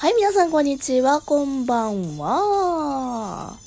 [0.00, 1.20] はい、皆さん、こんにちは。
[1.20, 3.58] こんばんは。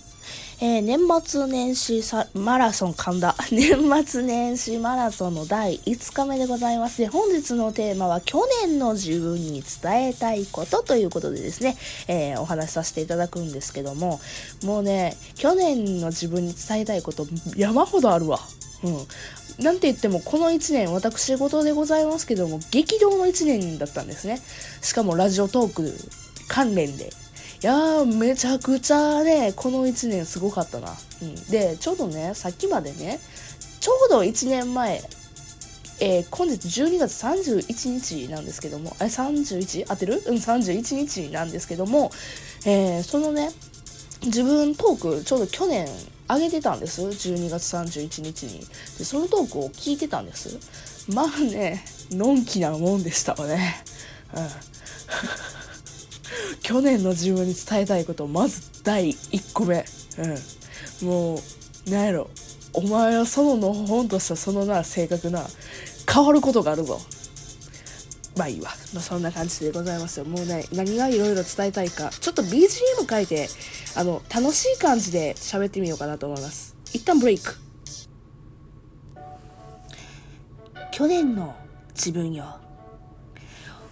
[0.61, 2.01] えー、年末年始
[2.33, 3.35] マラソン噛んだ。
[3.51, 6.99] 年末年始マラソンの第5日目でございます。
[6.99, 11.75] で、本日のテーマは、去年の自分に伝えたいことということでですね、
[12.07, 14.21] えー、お話しさせていただくんですけども、
[14.63, 17.27] もうね、去年の自分に伝えたいこと
[17.57, 18.39] 山ほどあるわ。
[18.85, 19.07] うん。
[19.59, 24.39] なんて言ってもこの1年私事でございますけども激動の1年だったんですね
[24.81, 25.93] しかもラジオトーク
[26.51, 27.05] 関連で。
[27.63, 30.93] いやー、めちゃくちゃね、この1年すごかったな。
[31.21, 31.35] うん。
[31.49, 33.19] で、ちょうどね、さっきまでね、
[33.79, 35.01] ちょうど1年前、
[36.01, 39.85] えー、本日12月31日なんですけども、え、31?
[39.87, 40.21] 当てる？
[40.27, 42.11] うん、31日なんですけども、
[42.65, 43.49] えー、そのね、
[44.25, 45.87] 自分トーク、ちょうど去年
[46.27, 47.01] 上げてたんです。
[47.01, 48.59] 12月31日に。
[48.97, 50.57] で、そのトークを聞いてたんです。
[51.13, 53.83] まあね、のんきなもんでしたわね。
[54.35, 54.49] うん。
[56.71, 59.83] 去年の自分に伝えたいことまず第1個目。
[61.01, 61.05] うん。
[61.05, 62.29] もうなんやろ。
[62.71, 65.43] お前はそののほほんとしたそのな性格な
[66.09, 67.01] 変わることがあるぞ。
[68.37, 70.25] まあいいわ、まあ、そんな感じでございますよ。
[70.25, 72.09] もうね何がいろいろ伝えたいか。
[72.09, 73.49] ちょっと BGM 書いて
[73.97, 76.77] あの楽しい感じで喋ってみようかなと思います。
[76.93, 77.53] 一旦ブレイク。
[80.93, 81.53] 去年の
[81.89, 82.45] 自分よ。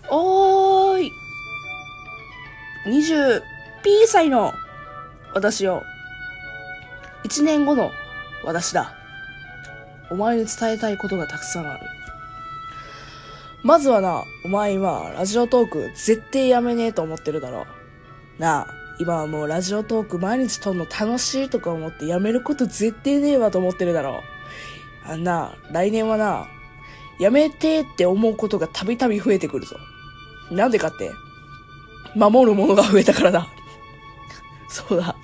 [0.09, 1.28] おーい
[2.85, 3.41] 20
[3.83, 4.53] P 歳の
[5.33, 5.83] 私を、
[7.25, 7.91] 1年後の
[8.45, 8.93] 私だ。
[10.09, 11.79] お前に伝えたいことがたくさんある。
[13.63, 17.67] まずはな、お前今、ラジオトーク絶対やめねえと思ってるだろ。
[18.37, 18.67] なあ、
[18.99, 24.21] 今はもうラジオトーク毎日撮るの楽しいとか思ってやめること絶対ねえわと思ってるだろ。
[25.05, 26.47] あんな、来年はな、
[27.19, 29.75] やめてって思うことがたびたび増えてくるぞ。
[30.49, 31.11] なんでかって、
[32.15, 33.47] 守るものが増えたからだ。
[34.69, 35.15] そうだ。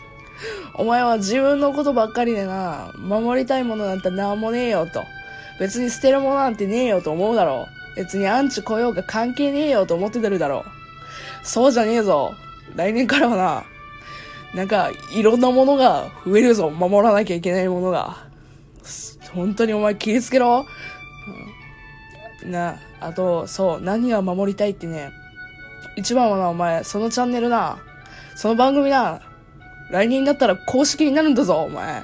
[0.76, 5.04] お前は自分のことばっかりでな、守りたいものなんてなんもねえよと。
[5.60, 7.96] 別に捨てるものなんてねえよと思うだろう。
[7.96, 10.66] 別にアンチ来ようが関係ねえよと思っててるだろ
[11.44, 11.48] う。
[11.48, 12.34] そうじゃねえぞ。
[12.76, 13.64] 来年からはな、
[14.54, 16.70] なんか、いろんなものが増えるぞ。
[16.70, 18.18] 守らなきゃいけないものが。
[19.34, 20.66] 本当にお前気をつけろ。
[22.46, 25.12] な、あと、そう、何が守りたいってね、
[25.96, 27.78] 一番はな、お前、そのチャンネルな、
[28.36, 29.22] その番組な、
[29.92, 32.04] 来年だったら公式になるんだぞ、お前。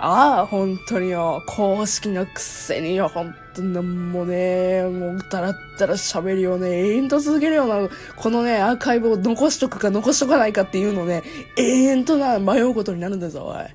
[0.00, 1.42] ああ、本当によ。
[1.46, 6.70] 公式のくせによ、本当になんもね、もうだらだら喋るよね。
[6.70, 11.24] 永遠と続けるような、このね、アーカイブを残しとくか残しとかないかっていうのね、
[11.56, 13.66] 永遠とな、迷うことになるんだぞ、おい。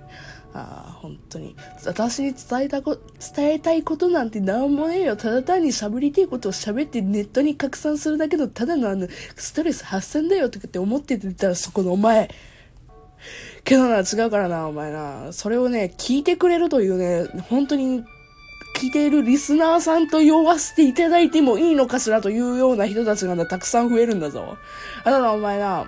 [0.53, 1.55] ああ、本当に。
[1.85, 2.97] 私に伝えたこ、
[3.35, 5.15] 伝えたいことなんてなんもねえよ。
[5.15, 12.29] ただ単に喋りたいことを喋ってネットに拡散するだけのただのあの、ストレス発散だよとかって思ってたらそこのお前。
[13.63, 15.33] けどな、違うからな、お前な。
[15.33, 18.03] それをね、聞いてくれるというね、本当に
[18.75, 24.57] 聞いているリスナーさんと呼ばせていただいてもいいのかしらというような人たちがたくさん増えるんだぞ。
[25.03, 25.87] あだな、お前な。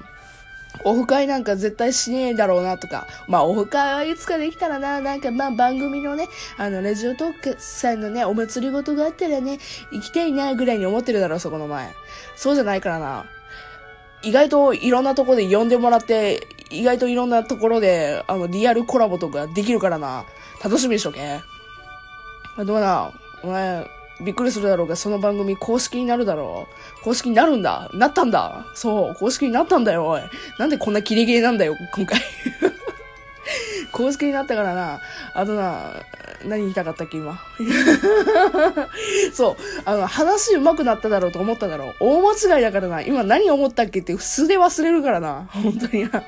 [0.84, 6.28] オフ会なんか絶対しねえだろうなとか、まあオフ会はいつかできたらな、なんかまあ番組のね、
[6.58, 9.60] あの、ラジオトークさんのね、お祭りごとがあったらね、
[9.92, 11.94] 行きたいなぐらいに思ってるだろう、そこの前。
[12.36, 13.26] そうじゃないからな。
[14.22, 20.26] 意外といろんなとこで呼んでもらって、意外といろんなところで、あの、リアルコラボとかできるからな。
[20.64, 21.42] 楽しみにしとけ。
[22.58, 23.12] どうな、
[23.44, 23.86] お前、
[24.22, 26.68] びっくりするだろうが、その番組公式になるだろ
[27.02, 27.04] う。
[27.04, 27.90] 公式になるんだ。
[27.94, 28.66] なったんだ。
[28.74, 30.22] そう、公式になったんだよ、おい。
[30.58, 32.22] なんでこんなキレキレなんだよ、今回。
[33.92, 35.00] 公式になったからな。
[35.34, 35.92] あとな、
[36.46, 37.40] 何言いたかったっけ、今？
[39.34, 39.56] そう。
[39.86, 41.96] あの、話上手くなっただろうと思っただろう。
[42.00, 43.02] 大間違いだからな。
[43.02, 45.48] 今何思ったっけって素で忘れるからな。
[45.52, 46.24] 本当にな。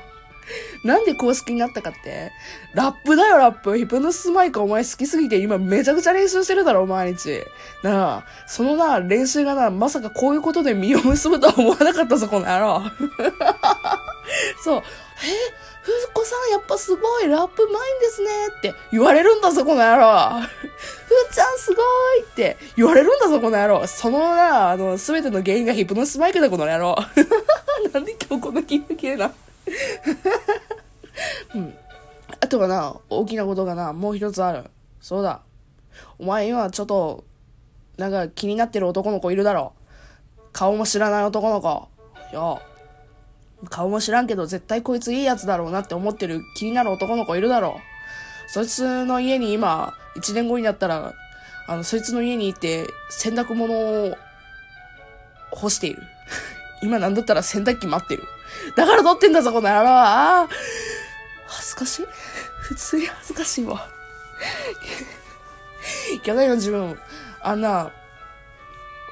[0.84, 2.32] なんで公式になったかって、
[2.74, 3.76] ラップだよ、ラップ。
[3.76, 7.42] ヒプノスマイクお前好きすぎて今めちゃくちゃ練習してるだろ、毎日。
[7.82, 12.82] なあ、そのな、練習がな、まさかこういうことで実を結ぶとは思わなかったぞ、この野郎。
[14.62, 14.82] そう。
[14.82, 15.68] え？
[15.88, 18.28] ふうこさんやっぱすごい、ラップうまいんですね
[18.58, 20.40] って言われるんだぞ、この野郎。
[20.40, 21.82] ふーちゃんすご
[22.16, 23.86] いって言われるんだぞ、この野郎。
[23.86, 26.94] そのな、あの、すべての原因がヒプノスマイクだ、この野郎。
[27.94, 29.32] なんで今日こんな気抜けな。
[31.54, 31.74] うん。
[32.40, 34.64] あとはな、大きなことがな、もう一つある。
[35.00, 35.42] そうだ。
[36.18, 37.24] お前今ちょっと、
[37.96, 39.72] なんか気になってる男の子いるだろ。
[40.52, 41.88] 顔も知らない男の子。
[42.32, 42.60] よ。
[43.70, 47.80] 顔も知らんけど絶対こいついいやつだろうなって思ってる気になる男の子いるだろ。
[48.46, 51.14] そいつの家に今、一年後になったら、
[51.66, 54.16] あの、そいつの家に行って洗濯物を
[55.50, 56.02] 干している。
[56.82, 58.22] 今なんだったら洗濯機待ってる。
[58.74, 60.48] だから撮ってんだぞ、この野郎は。
[61.46, 62.06] 恥ずかしい
[62.60, 63.88] 普通に恥ずかしいわ。
[66.22, 66.98] 去年の自分、
[67.40, 67.92] あんな、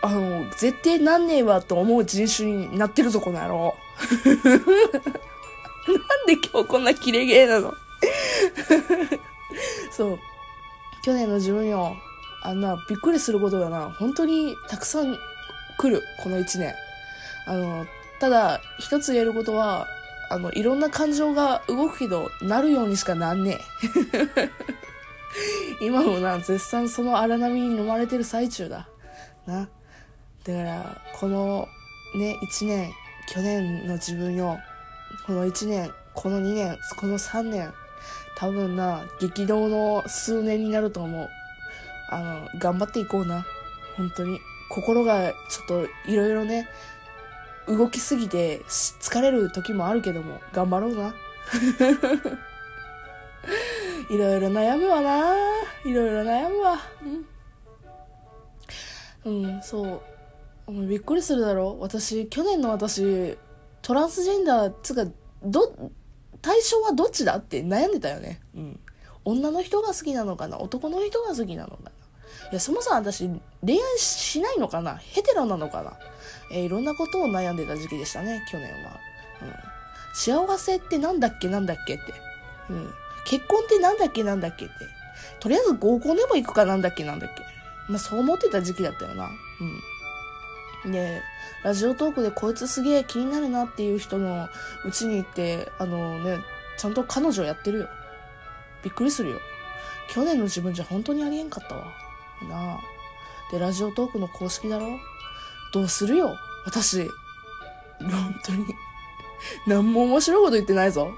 [0.02, 3.76] あの、絶対なんねえわと思う人種になってるぞ、この野郎。
[4.24, 4.40] なん
[6.26, 7.72] で今日こんなキレゲーなの？
[9.90, 10.18] そう。
[11.02, 11.96] 去年の自分よ、
[12.42, 15.16] あんな、びっくりすることがな、本当にたくさん
[15.78, 16.74] 来る、この一年。
[17.46, 17.86] あの、
[18.18, 19.86] ただ、一つ言えることは、
[20.28, 23.60] あの、いろんな感情が動くけど、なるようにしかなんね
[24.40, 24.50] え。
[25.84, 28.88] 今もな、絶賛その荒波に飲まれてる最中だ。
[29.46, 29.68] な。
[30.44, 31.68] だから、この、
[32.14, 32.92] ね、一年、
[33.28, 34.58] 去年の自分よ、
[35.26, 37.72] この一年、この二年、この三年、
[38.36, 41.28] 多分な、激動の数年になると思う。
[42.08, 43.44] あの、頑張っていこうな。
[43.96, 44.40] 本当に。
[44.68, 46.68] 心がちょっといろいろね、
[47.68, 51.14] 動きすぎて疲れる時もあるけども、頑張ろうな。
[54.08, 55.34] いろいろ悩むわな
[55.84, 56.78] いろいろ悩むわ。
[59.24, 59.44] うん。
[59.44, 60.00] うん、そう。
[60.68, 63.36] お前びっくりするだろ私、去年の私、
[63.82, 65.04] トランスジェンダー、つか、
[65.42, 65.74] ど、
[66.42, 68.40] 対象はどっちだって悩んでたよね。
[68.54, 68.80] うん。
[69.24, 70.58] 女の人が好きなのかな？
[70.58, 71.90] 男の人が好きなのかな？
[71.90, 73.28] いや、そもそも私、
[73.64, 74.94] 恋愛しないのかな？
[74.94, 75.96] ヘテロなのかな？
[76.50, 79.00] えー、いろんなことを悩んでた時期でしたね、去年は。
[79.42, 79.54] うん。
[80.14, 82.14] 幸せってなんだっけなんだっけって。
[82.70, 82.94] うん。
[83.24, 84.74] 結婚ってなんだっけなんだっけって。
[85.40, 87.42] とりあえず合コンでも行くかなんだっけなんだっけ。
[87.88, 89.30] まあ、そう思ってた時期だったよな。
[90.84, 90.92] うん。
[90.92, 91.22] で、
[91.62, 94.48] ラジオトークでこいつすげえ気になるなっていう人の
[94.84, 96.38] うちに行って、あのね、
[96.78, 97.88] ちゃんと彼女やってるよ。
[98.82, 99.40] びっくりするよ。
[100.10, 101.92] 去年の自分じゃ本当にありえんかったわ。
[102.48, 102.80] なあ。
[103.50, 104.98] で、ラジオトークの公式だろ
[105.76, 107.10] どうするよ私。
[108.00, 108.64] 本当に。
[109.68, 111.12] 何も面白いこと言ってないぞ。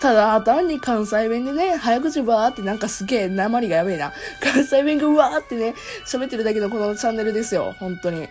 [0.00, 4.12] ただ、単に関西弁でね、早口ばーってなんかすげえ鉛がやべえな。
[4.40, 5.74] 関西弁がうわーってね、
[6.06, 7.74] 喋ってるだけのこのチャンネルですよ。
[7.80, 8.28] 本当に。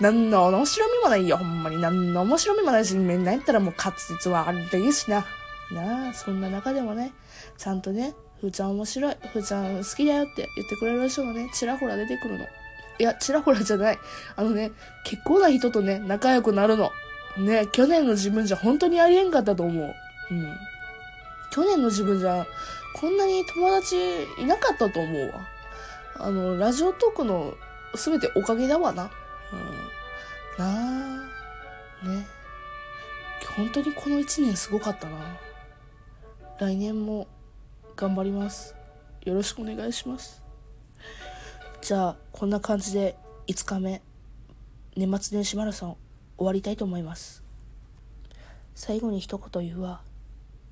[0.00, 1.78] 何の面白みもないよ、ほんまに。
[1.78, 5.26] 何の面白みもないし、みんなやったらもう滑舌はあれいいしな。
[5.72, 7.12] なあ、そんな中でもね、
[7.58, 12.46] ちゃんとね、ふーちゃん面白い、ふーちゃん好きだよって言ってくれる人がね、ちらほら出てくるの。
[12.98, 13.98] いや、ちらほらじゃない。
[14.36, 14.72] あのね、
[15.04, 16.90] 結構な人とね、仲良くなるの。
[17.36, 19.94] ね、去年の自分じゃ本当にありえんかったと思う。
[20.30, 20.56] うん。
[21.50, 22.46] 去年の自分じゃ、
[22.94, 23.96] こんなに友達
[24.38, 25.46] いなかったと思うわ。
[26.18, 27.54] あの、ラジオトークの
[27.94, 29.10] 全ておかげだわな。
[30.58, 30.64] うん。
[30.64, 31.22] な
[32.02, 32.06] あ。
[32.06, 32.26] ね。
[33.56, 35.16] 本当にこの一年すごかったな。
[36.58, 37.26] 来年も
[37.96, 38.74] 頑張ります。
[39.22, 40.45] よろしくお願いします。
[41.86, 43.16] じゃあ、こんな感じで
[43.46, 44.02] 5日目、
[44.96, 45.96] 年末年始マラソン
[46.36, 47.44] 終わりたいと思います。
[48.74, 50.00] 最後に一言言うわ。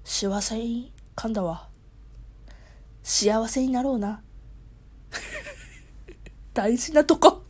[0.02, 1.68] 幸せに噛んだわ。
[3.04, 4.24] 幸せになろうな。
[6.52, 7.43] 大事なとこ。